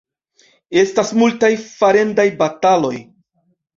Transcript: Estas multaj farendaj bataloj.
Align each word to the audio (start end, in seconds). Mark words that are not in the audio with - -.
Estas 0.83 1.11
multaj 1.23 1.51
farendaj 1.65 2.27
bataloj. 2.41 2.95